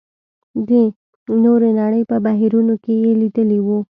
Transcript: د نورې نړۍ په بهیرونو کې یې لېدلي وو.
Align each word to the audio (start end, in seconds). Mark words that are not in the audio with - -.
د 0.67 0.69
نورې 1.43 1.69
نړۍ 1.81 2.01
په 2.09 2.15
بهیرونو 2.25 2.73
کې 2.83 2.93
یې 3.03 3.11
لېدلي 3.21 3.59
وو. 3.65 3.79